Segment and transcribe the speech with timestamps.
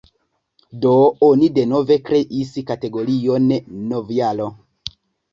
[0.83, 0.93] Do,
[1.27, 3.45] oni denove kreis kategorion
[3.91, 4.49] "novjaro".